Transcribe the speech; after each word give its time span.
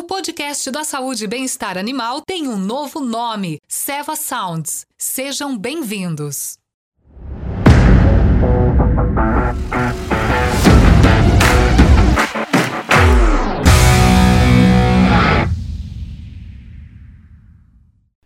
O 0.00 0.04
podcast 0.04 0.70
da 0.70 0.82
saúde 0.82 1.24
e 1.24 1.26
bem-estar 1.26 1.76
animal 1.76 2.22
tem 2.22 2.48
um 2.48 2.56
novo 2.56 3.00
nome: 3.00 3.58
Seva 3.68 4.16
Sounds. 4.16 4.86
Sejam 4.96 5.58
bem-vindos. 5.58 6.56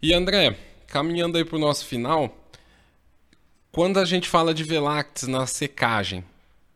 E 0.00 0.14
André, 0.14 0.56
caminhando 0.86 1.36
aí 1.36 1.44
para 1.44 1.56
o 1.56 1.60
nosso 1.60 1.84
final, 1.86 2.32
quando 3.72 3.98
a 3.98 4.04
gente 4.04 4.28
fala 4.28 4.54
de 4.54 4.62
Velactis 4.62 5.26
na 5.26 5.44
secagem, 5.44 6.24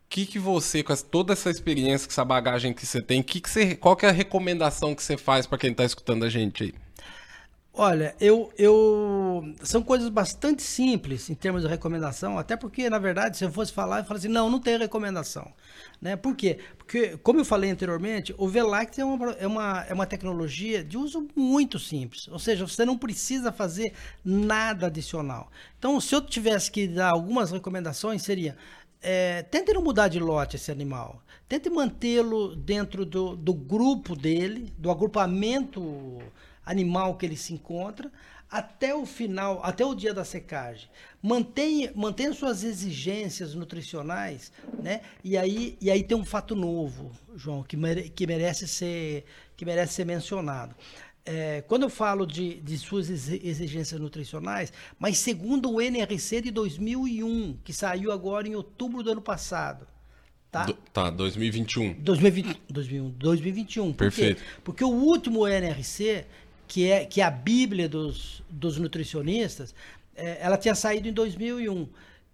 que 0.09 0.25
que 0.25 0.39
você, 0.39 0.81
com 0.81 0.95
toda 0.95 1.33
essa 1.33 1.49
experiência, 1.49 2.07
com 2.07 2.11
essa 2.11 2.25
bagagem 2.25 2.73
que 2.73 2.85
você 2.85 3.01
tem, 3.01 3.21
que 3.21 3.39
que 3.39 3.49
você, 3.49 3.75
qual 3.75 3.95
que 3.95 4.05
é 4.05 4.09
a 4.09 4.11
recomendação 4.11 4.95
que 4.95 5.03
você 5.03 5.15
faz 5.15 5.45
para 5.45 5.57
quem 5.57 5.71
está 5.71 5.85
escutando 5.85 6.25
a 6.25 6.29
gente 6.29 6.63
aí? 6.63 6.73
Olha, 7.71 8.13
eu, 8.19 8.51
eu. 8.57 9.53
São 9.63 9.81
coisas 9.81 10.09
bastante 10.09 10.61
simples 10.61 11.29
em 11.29 11.35
termos 11.35 11.61
de 11.61 11.67
recomendação, 11.67 12.37
até 12.37 12.57
porque, 12.57 12.89
na 12.89 12.99
verdade, 12.99 13.37
se 13.37 13.45
eu 13.45 13.51
fosse 13.51 13.71
falar, 13.71 13.99
eu 13.99 14.03
falaria 14.03 14.17
assim: 14.17 14.27
não, 14.27 14.49
não 14.49 14.59
tem 14.59 14.77
recomendação. 14.77 15.53
Né? 16.01 16.15
Por 16.17 16.35
quê? 16.35 16.59
Porque, 16.77 17.15
como 17.17 17.39
eu 17.39 17.45
falei 17.45 17.69
anteriormente, 17.69 18.33
o 18.37 18.49
VLACT 18.49 18.99
é 18.99 19.05
uma, 19.05 19.31
é, 19.33 19.47
uma, 19.47 19.85
é 19.87 19.93
uma 19.93 20.05
tecnologia 20.05 20.83
de 20.83 20.97
uso 20.97 21.27
muito 21.35 21.79
simples. 21.79 22.27
Ou 22.27 22.39
seja, 22.39 22.67
você 22.67 22.83
não 22.83 22.97
precisa 22.97 23.51
fazer 23.51 23.93
nada 24.25 24.87
adicional. 24.87 25.49
Então, 25.77 26.01
se 26.01 26.13
eu 26.13 26.21
tivesse 26.21 26.69
que 26.69 26.85
dar 26.85 27.11
algumas 27.11 27.51
recomendações, 27.51 28.23
seria. 28.23 28.57
É, 29.01 29.43
tente 29.43 29.73
não 29.73 29.81
mudar 29.81 30.07
de 30.07 30.19
lote 30.19 30.55
esse 30.55 30.71
animal. 30.71 31.23
Tente 31.47 31.69
mantê-lo 31.69 32.55
dentro 32.55 33.05
do, 33.05 33.35
do 33.35 33.53
grupo 33.53 34.15
dele, 34.15 34.73
do 34.77 34.91
agrupamento 34.91 36.19
animal 36.65 37.15
que 37.15 37.25
ele 37.25 37.37
se 37.37 37.53
encontra, 37.53 38.11
até 38.49 38.95
o 38.95 39.05
final, 39.05 39.59
até 39.63 39.85
o 39.85 39.93
dia 39.93 40.13
da 40.13 40.25
secagem. 40.25 40.89
Mantenha, 41.21 41.91
mantenha 41.95 42.33
suas 42.33 42.63
exigências 42.63 43.53
nutricionais, 43.53 44.51
né? 44.81 45.01
E 45.23 45.37
aí, 45.37 45.77
e 45.79 45.91
aí 45.91 46.03
tem 46.03 46.17
um 46.17 46.25
fato 46.25 46.55
novo, 46.55 47.11
João, 47.35 47.61
que, 47.61 47.77
mere, 47.77 48.09
que, 48.09 48.25
merece, 48.25 48.67
ser, 48.67 49.25
que 49.55 49.65
merece 49.65 49.93
ser 49.93 50.05
mencionado. 50.05 50.75
É, 51.25 51.61
quando 51.67 51.83
eu 51.83 51.89
falo 51.89 52.25
de, 52.25 52.55
de 52.61 52.77
suas 52.77 53.09
exigências 53.09 53.99
nutricionais, 53.99 54.73
mas 54.97 55.17
segundo 55.17 55.71
o 55.71 55.81
NRC 55.81 56.41
de 56.41 56.51
2001, 56.51 57.59
que 57.63 57.71
saiu 57.71 58.11
agora 58.11 58.47
em 58.47 58.55
outubro 58.55 59.03
do 59.03 59.11
ano 59.11 59.21
passado, 59.21 59.85
Tá? 60.51 60.65
Do, 60.65 60.73
tá, 60.73 61.09
2021. 61.11 61.93
2020, 61.99 62.59
2021. 62.69 63.09
2021. 63.11 63.93
Perfeito. 63.93 64.41
Por 64.41 64.61
Porque 64.63 64.83
o 64.83 64.89
último 64.89 65.47
NRC, 65.47 66.25
que 66.67 66.89
é, 66.89 67.05
que 67.05 67.21
é 67.21 67.23
a 67.23 67.29
Bíblia 67.29 67.87
dos, 67.87 68.43
dos 68.49 68.77
nutricionistas, 68.77 69.75
é, 70.15 70.39
ela 70.41 70.57
tinha 70.57 70.73
saído 70.73 71.07
em 71.07 71.13
2001. 71.13 71.87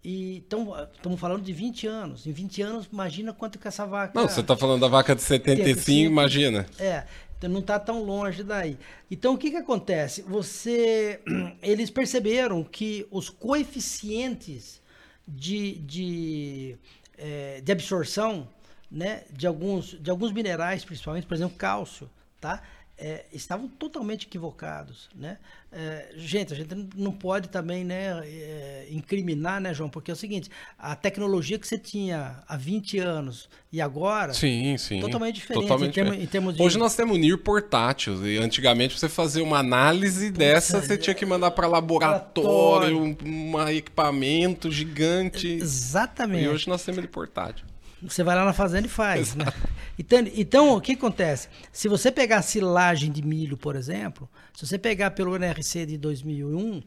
E 0.08 0.38
estamos 0.38 1.20
falando 1.20 1.42
de 1.42 1.52
20 1.52 1.88
anos. 1.88 2.28
Em 2.28 2.32
20 2.32 2.62
anos, 2.62 2.88
imagina 2.94 3.34
quanto 3.34 3.58
que 3.58 3.68
essa 3.68 3.88
vaca. 3.88 4.12
Não, 4.14 4.30
você 4.30 4.42
está 4.42 4.56
falando 4.56 4.82
da 4.82 4.88
vaca 4.88 5.16
de 5.16 5.22
75, 5.24 5.80
75 5.80 6.12
imagina. 6.12 6.68
É, 6.78 7.06
então 7.36 7.50
não 7.50 7.60
está 7.60 7.80
tão 7.80 8.04
longe 8.04 8.44
daí. 8.44 8.78
Então, 9.10 9.34
o 9.34 9.38
que, 9.38 9.50
que 9.50 9.58
acontece? 9.58 10.22
Você, 10.22 11.22
eles 11.60 11.90
perceberam 11.90 12.64
que 12.64 13.08
os 13.10 13.32
coeficientes 13.32 14.80
de, 15.28 15.80
de, 15.80 16.78
é, 17.18 17.62
de 17.62 17.72
absorção 17.72 18.48
né, 18.92 19.24
de, 19.32 19.48
alguns, 19.48 20.00
de 20.00 20.12
alguns 20.12 20.32
minerais, 20.32 20.86
principalmente, 20.86 21.26
por 21.26 21.34
exemplo, 21.34 21.58
cálcio, 21.58 22.08
tá? 22.40 22.62
É, 22.98 23.26
estavam 23.34 23.68
totalmente 23.68 24.26
equivocados, 24.26 25.10
né? 25.14 25.38
É, 25.72 26.14
gente, 26.16 26.54
a 26.54 26.56
gente 26.56 26.74
não 26.96 27.12
pode 27.12 27.50
também, 27.50 27.84
né, 27.84 28.22
é, 28.26 28.88
incriminar, 28.90 29.60
né, 29.60 29.74
João? 29.74 29.90
Porque 29.90 30.10
é 30.10 30.14
o 30.14 30.18
seguinte, 30.18 30.50
a 30.80 30.96
tecnologia 30.96 31.60
que 31.60 31.68
você 31.68 31.78
tinha 31.78 32.42
há 32.48 32.56
20 32.56 32.98
anos 33.00 33.50
e 33.74 33.82
agora, 33.82 34.34
sim, 34.34 34.78
sim, 34.78 35.02
totalmente 35.02 35.36
diferente, 35.36 35.64
totalmente 35.64 35.90
em, 35.90 35.94
termos, 35.94 36.16
em 36.24 36.26
termos 36.26 36.56
de... 36.56 36.62
Hoje 36.62 36.78
nós 36.78 36.96
temos 36.96 37.18
NIR 37.18 37.38
portátil 37.40 38.26
e 38.26 38.38
antigamente 38.38 38.98
você 38.98 39.10
fazer 39.10 39.42
uma 39.42 39.60
análise 39.60 40.28
Puxa, 40.28 40.38
dessa, 40.38 40.82
você 40.82 40.98
tinha 40.98 41.14
que 41.14 41.26
mandar 41.26 41.52
para 41.52 41.68
laboratório, 41.68 42.98
um, 42.98 43.18
um 43.26 43.68
equipamento 43.68 44.72
gigante. 44.72 45.50
Exatamente. 45.50 46.46
E 46.46 46.48
hoje 46.48 46.70
nós 46.70 46.86
temos 46.86 47.00
ele 47.00 47.08
portátil. 47.08 47.66
Você 48.08 48.24
vai 48.24 48.36
lá 48.36 48.46
na 48.46 48.54
fazenda 48.54 48.88
e 48.88 48.90
faz. 48.90 49.36
Né? 49.36 49.46
Então, 49.98 50.20
então, 50.36 50.76
o 50.76 50.82
que 50.82 50.92
acontece? 50.92 51.48
Se 51.72 51.88
você 51.88 52.12
pegar 52.12 52.40
a 52.40 52.42
silagem 52.42 53.10
de 53.10 53.22
milho, 53.22 53.56
por 53.56 53.78
exemplo, 53.78 54.30
se 54.54 54.68
você 54.68 54.78
pegar 54.78 55.12
pelo 55.12 55.34
NRC 55.38 55.86
de 55.86 55.98
2001, 55.98 56.84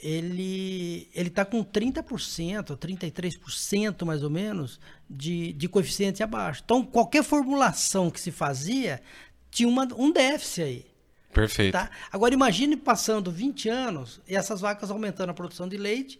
ele 0.00 1.08
ele 1.14 1.28
está 1.28 1.44
com 1.44 1.64
30%, 1.64 2.76
33% 2.76 4.04
mais 4.04 4.24
ou 4.24 4.30
menos, 4.30 4.80
de, 5.08 5.52
de 5.52 5.68
coeficiente 5.68 6.20
abaixo. 6.20 6.62
Então, 6.64 6.84
qualquer 6.84 7.22
formulação 7.22 8.10
que 8.10 8.20
se 8.20 8.32
fazia 8.32 9.00
tinha 9.50 9.68
uma, 9.68 9.86
um 9.96 10.12
déficit 10.12 10.62
aí. 10.62 10.86
Perfeito. 11.32 11.72
Tá? 11.72 11.90
Agora, 12.10 12.34
imagine 12.34 12.76
passando 12.76 13.30
20 13.30 13.68
anos 13.68 14.20
e 14.26 14.34
essas 14.34 14.60
vacas 14.60 14.90
aumentando 14.90 15.30
a 15.30 15.34
produção 15.34 15.68
de 15.68 15.76
leite, 15.76 16.18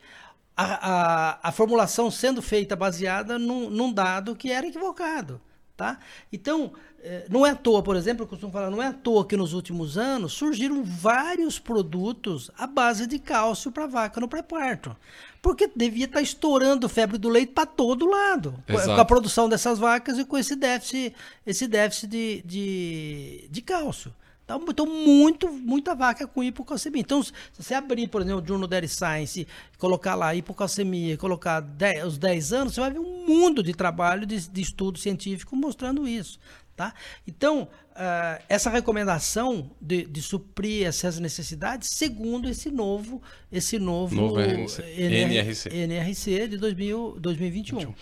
a, 0.59 0.65
a, 0.65 1.39
a 1.49 1.53
formulação 1.53 2.11
sendo 2.11 2.43
feita 2.43 2.75
baseada 2.75 3.39
num, 3.39 3.71
num, 3.71 3.93
dado 3.93 4.35
que 4.35 4.51
era 4.51 4.67
equivocado. 4.67 5.41
Tá? 5.77 6.01
Então, 6.33 6.73
eh, 7.01 7.27
não 7.31 7.47
é 7.47 7.51
à 7.51 7.55
toa, 7.55 7.81
por 7.81 7.95
exemplo, 7.95 8.25
eu 8.25 8.27
costumo 8.27 8.53
falar, 8.53 8.69
não 8.69 8.83
é 8.83 8.89
à 8.89 8.93
toa 8.93 9.25
que 9.25 9.37
nos 9.37 9.53
últimos 9.53 9.97
anos 9.97 10.33
surgiram 10.33 10.83
vários 10.83 11.61
produtos 11.61 12.51
à 12.59 12.67
base 12.67 13.07
de 13.07 13.21
cálcio 13.21 13.71
para 13.71 13.87
vaca 13.87 14.21
no 14.21 14.27
pré-parto. 14.27 14.97
Porque 15.41 15.71
devia 15.77 16.07
estar 16.07 16.17
tá 16.17 16.23
estourando 16.23 16.89
febre 16.89 17.17
do 17.17 17.29
leite 17.29 17.53
para 17.53 17.65
todo 17.65 18.11
lado. 18.11 18.53
Exato. 18.67 18.97
Com 18.97 19.01
a 19.01 19.05
produção 19.05 19.49
dessas 19.49 19.79
vacas 19.79 20.19
e 20.19 20.25
com 20.25 20.37
esse 20.37 20.57
déficit, 20.57 21.15
esse 21.47 21.69
déficit 21.69 22.11
de, 22.11 22.43
de, 22.45 23.49
de 23.49 23.63
cálcio. 23.63 24.13
Então, 24.49 24.65
então 24.67 24.87
muito, 24.87 25.53
muita 25.53 25.95
vaca 25.95 26.27
com 26.27 26.43
hipocalcemia. 26.43 27.03
Então, 27.03 27.23
se 27.23 27.33
você 27.53 27.75
abrir, 27.75 28.09
por 28.09 28.23
exemplo, 28.23 28.43
o 28.43 28.47
Journal 28.47 28.67
Dairy 28.67 28.89
Science, 28.89 29.47
colocar 29.77 30.15
lá 30.15 30.35
hipocalcemia, 30.35 31.19
colocar 31.19 31.61
10, 31.61 32.05
os 32.05 32.19
10 32.19 32.53
anos, 32.55 32.75
você 32.75 32.81
vai 32.81 32.91
ver 32.91 32.99
um 32.99 33.27
mundo 33.27 33.63
de 33.63 33.75
trabalho, 33.75 34.25
de, 34.25 34.49
de 34.49 34.63
estudo 34.63 34.99
científico 34.99 35.55
mostrando 35.55 36.09
isso. 36.09 36.41
Tá? 36.75 36.95
Então, 37.27 37.65
uh, 37.65 38.43
essa 38.49 38.71
recomendação 38.71 39.71
de, 39.81 40.07
de, 40.07 40.23
suprir 40.23 40.87
essas 40.87 41.19
necessidades, 41.19 41.91
segundo 41.93 42.49
esse 42.49 42.71
novo, 42.71 43.21
esse 43.53 43.79
novo, 43.79 44.15
novo 44.15 44.41
NRC. 44.41 44.83
NRC. 44.83 45.69
NRC 45.75 46.49
de 46.49 46.57
2000, 46.57 47.17
2021. 47.21 47.93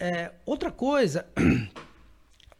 É, 0.00 0.32
outra 0.46 0.72
coisa 0.72 1.26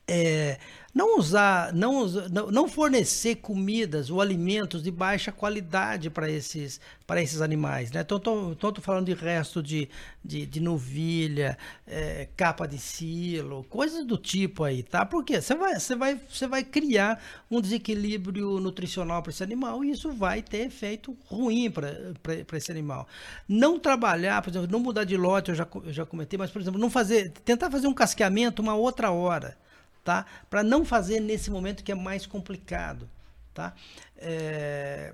é 0.07 0.59
não 0.95 1.19
usar, 1.19 1.73
não, 1.73 2.07
não 2.51 2.69
fornecer 2.69 3.37
comidas 3.37 4.11
ou 4.11 4.21
alimentos 4.21 4.83
de 4.83 4.91
baixa 4.91 5.33
qualidade 5.33 6.11
para 6.11 6.31
esses, 6.31 6.81
esses 7.17 7.41
animais. 7.41 7.91
Né? 7.91 8.03
Então, 8.03 8.53
estou 8.53 8.75
falando 8.81 9.07
de 9.07 9.15
resto 9.15 9.63
de, 9.63 9.89
de, 10.23 10.45
de 10.45 10.61
novilha, 10.61 11.57
é, 11.87 12.29
capa 12.37 12.67
de 12.67 12.77
silo, 12.77 13.65
coisas 13.71 14.05
do 14.05 14.19
tipo 14.19 14.65
aí, 14.65 14.83
tá? 14.83 15.07
Porque 15.07 15.41
você 15.41 15.55
vai, 15.55 15.81
você 15.81 15.97
vai, 15.97 16.21
você 16.29 16.47
vai 16.47 16.63
criar 16.63 17.23
um 17.51 17.61
desequilíbrio 17.61 18.61
nutricional 18.61 19.23
para 19.23 19.31
esse 19.31 19.43
animal 19.43 19.83
e 19.83 19.91
isso 19.91 20.13
vai 20.13 20.43
ter 20.43 20.67
efeito 20.67 21.17
ruim 21.25 21.71
para 21.71 22.59
esse 22.59 22.71
animal. 22.71 23.09
Não 23.49 23.79
trabalhar, 23.79 24.43
por 24.43 24.51
exemplo, 24.51 24.69
não 24.71 24.79
mudar 24.79 25.05
de 25.05 25.17
lote, 25.17 25.49
eu 25.49 25.55
já, 25.55 25.67
eu 25.87 25.93
já 25.93 26.05
comentei, 26.05 26.39
mas, 26.39 26.51
por 26.51 26.61
exemplo, 26.61 26.79
não 26.79 26.91
fazer, 26.91 27.31
tentar 27.31 27.71
fazer 27.71 27.87
um 27.87 27.95
casqueamento 27.95 28.61
uma 28.61 28.75
outra 28.75 29.11
hora 29.11 29.57
tá? 30.05 30.27
Para 30.51 30.63
não 30.63 30.85
fazer 30.85 31.21
nesse 31.21 31.51
momento 31.51 31.85
que 31.85 31.93
é 31.93 31.95
mais 31.95 32.27
complicado, 32.27 33.09
tá? 33.55 33.75
É, 34.16 35.13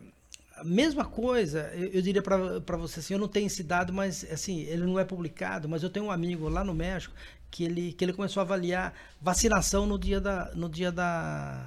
mesma 0.65 1.05
coisa, 1.05 1.71
eu, 1.75 1.89
eu 1.89 2.03
diria 2.03 2.23
para 2.23 2.77
você 2.77 3.01
assim, 3.01 3.15
eu 3.15 3.21
não 3.21 3.29
tenho 3.29 3.47
esse 3.47 3.63
dado, 3.63 3.93
mas 3.93 4.27
assim, 4.31 4.61
ele 4.63 4.85
não 4.85 4.99
é 4.99 5.05
publicado, 5.05 5.69
mas 5.69 5.83
eu 5.83 5.91
tenho 5.91 6.07
um 6.07 6.11
amigo 6.11 6.49
lá 6.49 6.65
no 6.65 6.75
México 6.75 7.15
que 7.51 7.65
ele, 7.65 7.93
que 7.93 8.05
ele 8.05 8.13
começou 8.13 8.41
a 8.41 8.45
avaliar 8.45 8.95
vacinação 9.21 9.87
no 9.87 9.99
dia 9.99 10.21
da, 10.21 10.53
no 10.55 10.69
dia 10.69 10.93
da 10.93 11.65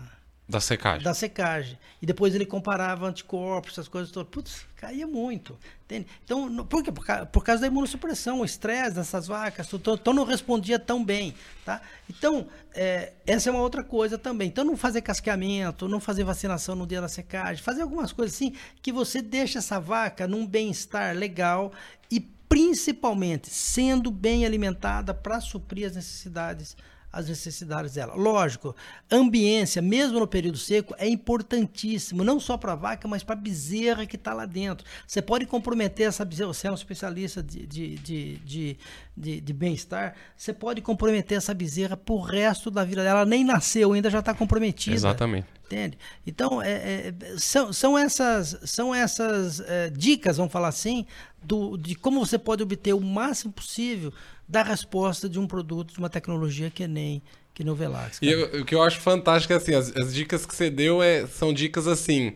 da 0.52 0.60
secagem. 0.60 1.02
Da 1.02 1.14
secagem. 1.14 1.80
E 2.02 2.06
depois 2.06 2.36
ele 2.36 2.46
comparava 2.46 3.08
anticorpos, 3.08 3.72
essas 3.72 3.88
coisas 3.88 4.12
todas. 4.12 4.30
Putz, 4.30 4.66
caía 4.76 5.08
muito. 5.08 5.58
Entende? 5.86 6.08
Então, 6.26 6.66
por 6.66 6.84
quê? 6.84 6.92
Por, 6.92 7.06
por 7.28 7.44
causa 7.44 7.62
da 7.62 7.68
imunossupressão, 7.68 8.42
o 8.42 8.46
estresse 8.46 8.96
dessas 8.96 9.28
vacas, 9.28 9.72
então, 9.72 9.94
então 9.94 10.14
não 10.14 10.26
respondia 10.26 10.78
tão 10.78 11.06
bem. 11.06 11.34
Tá? 11.64 11.82
Então, 12.10 12.50
é, 12.74 13.14
essa 13.26 13.50
é 13.50 13.54
uma 13.54 13.62
outra 13.62 13.82
coisa 13.82 14.18
também. 14.18 14.50
Então, 14.50 14.66
não 14.66 14.76
fazer 14.76 15.02
casqueamento, 15.02 15.88
não 15.88 16.02
fazer 16.02 16.26
vacinação 16.26 16.76
no 16.76 16.86
dia 16.86 17.00
da 17.00 17.08
secagem, 17.08 17.64
fazer 17.64 17.82
algumas 17.82 18.12
coisas 18.12 18.36
assim 18.36 18.54
que 18.82 18.92
você 18.92 19.22
deixa 19.22 19.60
essa 19.60 19.80
vaca 19.80 20.28
num 20.28 20.46
bem-estar 20.46 21.16
legal 21.16 21.72
e 22.12 22.20
principalmente 22.20 23.50
sendo 23.50 24.12
bem 24.12 24.46
alimentada 24.46 25.14
para 25.14 25.40
suprir 25.40 25.88
as 25.88 25.96
necessidades 25.96 26.76
as 27.12 27.28
necessidades 27.28 27.94
dela. 27.94 28.16
Lógico, 28.16 28.76
ambiência, 29.12 29.82
mesmo 29.82 30.20
no 30.20 30.28
período 30.28 30.58
seco, 30.58 30.96
é 30.98 31.08
importantíssimo, 31.08 32.24
não 32.24 32.40
só 32.40 32.58
para 32.58 32.74
a 32.74 32.76
vaca, 32.76 33.08
mas 33.08 33.24
para 33.24 33.36
a 33.36 33.38
bezerra 33.38 34.06
que 34.06 34.16
está 34.16 34.34
lá 34.34 34.46
dentro. 34.46 34.86
Você 35.06 35.22
pode 35.22 35.46
comprometer 35.46 36.08
essa 36.08 36.24
bezerra, 36.24 36.54
você 36.54 36.68
é 36.68 36.72
um 36.72 36.76
especialista 36.76 37.44
de, 37.44 37.66
de, 37.66 37.96
de, 37.98 38.38
de, 38.38 38.78
de, 39.16 39.42
de 39.42 39.54
bem-estar, 39.54 40.16
você 40.38 40.54
pode 40.54 40.82
comprometer 40.82 41.38
essa 41.38 41.54
bezerra 41.54 41.98
para 41.98 42.14
o 42.14 42.22
resto 42.22 42.72
da 42.72 42.84
vida 42.84 43.04
dela. 43.04 43.22
Ela 43.22 43.30
nem 43.30 43.44
nasceu, 43.44 43.94
ainda 43.94 44.10
já 44.10 44.20
está 44.20 44.34
comprometida. 44.34 44.96
Exatamente. 44.96 45.48
Entende? 45.66 45.98
Então, 46.28 46.62
é, 46.62 46.72
é, 46.72 47.14
são, 47.38 47.72
são 47.72 47.98
essas, 47.98 48.60
são 48.66 48.94
essas 48.94 49.62
é, 49.62 49.90
dicas, 49.90 50.36
vamos 50.36 50.52
falar 50.52 50.68
assim, 50.68 51.06
do, 51.42 51.78
de 51.78 51.96
como 51.96 52.24
você 52.24 52.38
pode 52.38 52.64
obter 52.64 52.94
o 52.94 53.02
máximo 53.02 53.52
possível 53.52 54.14
da 54.48 54.62
resposta 54.64 55.30
de 55.30 55.40
um 55.40 55.48
produto, 55.48 55.94
de 55.94 56.00
uma 56.00 56.10
tecnologia 56.10 56.70
que 56.70 56.88
nem 56.88 57.22
que 57.54 57.64
no 57.64 57.76
Velax. 57.76 58.20
E 58.22 58.28
eu, 58.28 58.62
o 58.62 58.66
que 58.66 58.74
eu 58.74 58.82
acho 58.82 59.00
fantástico 59.00 59.54
é 59.54 59.58
assim, 59.58 59.74
as, 59.74 59.96
as 59.96 60.14
dicas 60.14 60.46
que 60.46 60.56
você 60.56 60.70
deu 60.70 61.02
é, 61.02 61.28
são 61.28 61.54
dicas 61.54 61.88
assim, 61.88 62.34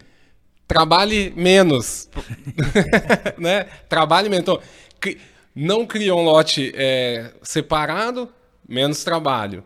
trabalhe 0.68 1.34
menos, 1.36 2.10
né? 3.38 3.66
Trabalhe 3.88 4.30
menos. 4.30 4.44
Então, 4.44 4.62
cri, 5.00 5.20
não 5.56 5.86
cria 5.86 6.14
um 6.14 6.24
lote 6.24 6.74
é, 6.76 7.32
separado, 7.42 8.30
menos 8.68 9.04
trabalho. 9.04 9.64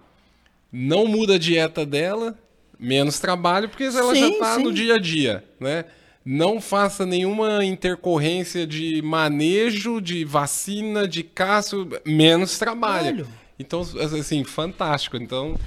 Não 0.71 1.07
muda 1.07 1.35
a 1.35 1.39
dieta 1.39 1.85
dela, 1.85 2.37
menos 2.79 3.19
trabalho, 3.19 3.69
porque 3.69 3.85
ela 3.85 4.13
sim, 4.13 4.21
já 4.21 4.29
está 4.29 4.59
no 4.59 4.71
dia 4.71 4.95
a 4.95 4.99
dia, 4.99 5.43
né? 5.59 5.85
Não 6.31 6.61
faça 6.61 7.07
nenhuma 7.07 7.65
intercorrência 7.65 8.67
de 8.67 9.01
manejo, 9.01 9.99
de 9.99 10.23
vacina, 10.23 11.07
de 11.07 11.23
caço, 11.23 11.89
menos 12.05 12.59
trabalho. 12.59 13.27
Então, 13.57 13.81
assim, 13.81 14.43
fantástico. 14.43 15.17
Então, 15.17 15.57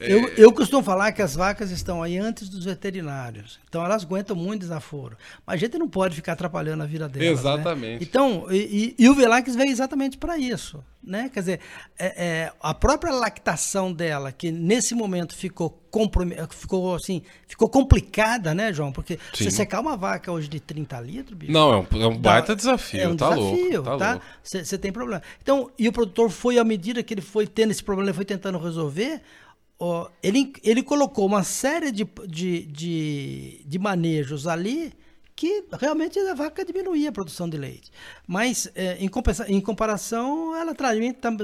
eu, 0.00 0.28
eu 0.36 0.52
costumo 0.52 0.82
falar 0.82 1.12
que 1.12 1.20
as 1.20 1.34
vacas 1.34 1.70
estão 1.70 2.02
aí 2.02 2.18
antes 2.18 2.48
dos 2.48 2.64
veterinários. 2.64 3.58
Então 3.68 3.84
elas 3.84 4.04
aguentam 4.04 4.36
muito 4.36 4.60
desaforo. 4.60 5.16
Mas 5.46 5.54
a 5.54 5.58
gente 5.58 5.78
não 5.78 5.88
pode 5.88 6.14
ficar 6.14 6.32
atrapalhando 6.32 6.82
a 6.82 6.86
vida 6.86 7.08
delas. 7.08 7.28
Né? 7.28 7.32
Exatamente. 7.32 7.92
Né? 7.92 7.98
Então, 8.00 8.46
e, 8.50 8.94
e, 8.98 9.04
e, 9.04 9.08
o 9.08 9.14
Velax 9.14 9.54
veio 9.54 9.70
exatamente 9.70 10.16
para 10.16 10.38
isso. 10.38 10.82
Né? 11.02 11.30
Quer 11.32 11.40
dizer, 11.40 11.60
é, 11.98 12.06
é, 12.06 12.52
a 12.60 12.74
própria 12.74 13.12
lactação 13.12 13.92
dela, 13.92 14.30
que 14.30 14.50
nesse 14.52 14.94
momento 14.94 15.34
ficou 15.34 15.82
ficou 16.50 16.94
assim, 16.94 17.22
ficou 17.46 17.68
complicada, 17.68 18.54
né, 18.54 18.72
João? 18.72 18.92
Porque 18.92 19.18
Sim. 19.34 19.44
você 19.44 19.50
secar 19.50 19.80
uma 19.80 19.96
vaca 19.96 20.30
hoje 20.30 20.46
de 20.48 20.60
30 20.60 21.00
litros, 21.00 21.36
bicho, 21.36 21.50
Não, 21.50 21.72
é 21.72 21.76
um, 21.78 22.02
é 22.02 22.06
um 22.06 22.16
baita 22.16 22.54
desafio, 22.54 23.00
é 23.00 23.08
um 23.08 23.16
tá 23.16 23.30
desafio, 23.30 23.82
louco, 23.82 23.98
tá? 23.98 24.20
Você 24.42 24.62
tá? 24.62 24.78
tem 24.78 24.92
problema. 24.92 25.22
Então, 25.42 25.70
e 25.78 25.88
o 25.88 25.92
produtor 25.92 26.28
foi, 26.28 26.58
à 26.58 26.64
medida 26.64 27.02
que 27.02 27.14
ele 27.14 27.22
foi 27.22 27.46
tendo 27.46 27.70
esse 27.70 27.82
problema, 27.82 28.10
ele 28.10 28.16
foi 28.16 28.26
tentando 28.26 28.58
resolver, 28.58 29.22
ó, 29.78 30.10
ele, 30.22 30.52
ele 30.62 30.82
colocou 30.82 31.26
uma 31.26 31.42
série 31.42 31.90
de, 31.92 32.06
de, 32.26 32.66
de, 32.66 33.62
de, 33.64 33.78
manejos 33.78 34.46
ali 34.46 34.92
que 35.36 35.64
realmente 35.80 36.18
a 36.18 36.34
vaca 36.34 36.64
diminuía 36.64 37.10
a 37.10 37.12
produção 37.12 37.48
de 37.48 37.56
leite. 37.56 37.92
Mas, 38.26 38.68
é, 38.74 38.96
em, 38.98 39.08
compensa, 39.08 39.46
em 39.48 39.60
comparação, 39.60 40.56
ela 40.56 40.74
tra, 40.74 40.90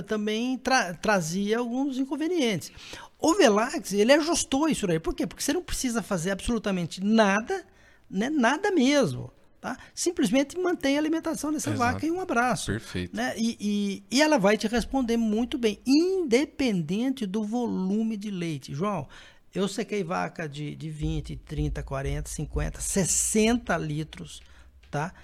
também 0.05 0.59
tra, 0.59 0.95
trazia 0.95 1.59
alguns 1.59 1.97
inconvenientes. 1.97 2.73
O 3.21 3.35
Velax, 3.35 3.93
ele 3.93 4.13
ajustou 4.13 4.69
isso 4.69 4.91
aí. 4.91 4.99
Por 4.99 5.15
quê? 5.15 5.27
Porque 5.27 5.43
você 5.43 5.53
não 5.53 5.63
precisa 5.63 6.03
fazer 6.03 6.33
absolutamente 6.33 7.03
nada, 7.03 7.65
né? 8.11 8.29
nada 8.29 8.71
mesmo. 8.73 9.33
Tá? 9.64 9.78
Simplesmente 9.94 10.58
mantém 10.58 10.99
a 10.99 11.00
alimentação 11.00 11.50
dessa 11.50 11.70
Exato. 11.70 11.94
vaca 11.94 12.05
e 12.05 12.11
um 12.11 12.20
abraço. 12.20 12.66
Perfeito. 12.66 13.16
Né? 13.16 13.32
E, 13.38 13.56
e, 13.58 14.02
e, 14.14 14.20
ela 14.20 14.38
vai 14.38 14.58
te 14.58 14.69
responder 14.69 15.16
muito 15.16 15.56
bem, 15.56 15.81
independente 15.87 17.25
do 17.25 17.43
volume 17.43 18.19
de 18.19 18.31
leite. 18.31 18.75
João, 18.75 19.08
eu 19.55 19.66
sequei 19.66 20.05
vaca 20.05 20.46
de, 20.46 20.76
de 20.76 20.90
20, 20.90 21.37
30, 21.37 21.82
40, 21.82 22.28
50, 22.28 22.78
60 22.78 23.75
litros, 23.78 24.43
tá? 24.90 25.14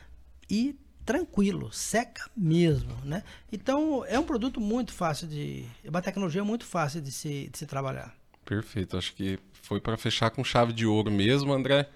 E 0.48 0.74
tranquilo, 1.04 1.70
seca 1.70 2.24
mesmo, 2.34 2.96
né? 3.04 3.22
Então, 3.52 4.02
é 4.06 4.18
um 4.18 4.24
produto 4.24 4.58
muito 4.58 4.94
fácil 4.94 5.28
de... 5.28 5.66
É 5.84 5.90
uma 5.90 6.00
tecnologia 6.00 6.42
muito 6.42 6.64
fácil 6.64 7.02
de 7.02 7.12
se, 7.12 7.50
de 7.52 7.58
se 7.58 7.66
trabalhar. 7.66 8.16
Perfeito. 8.46 8.96
Acho 8.96 9.14
que 9.14 9.38
foi 9.52 9.82
para 9.82 9.98
fechar 9.98 10.30
com 10.30 10.42
chave 10.42 10.72
de 10.72 10.86
ouro 10.86 11.10
mesmo, 11.10 11.52
André. 11.52 11.90